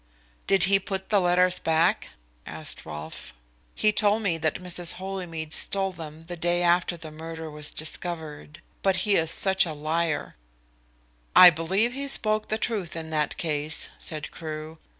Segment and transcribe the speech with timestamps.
[0.47, 2.09] "Did he put the letters back?"
[2.47, 3.35] asked Rolfe.
[3.75, 4.93] "He told me that Mrs.
[4.93, 8.63] Holymead stole them the day after the murder was discovered.
[8.81, 10.37] But he is such a liar"
[11.45, 14.79] "I believe he spoke the truth in that case," said Crewe.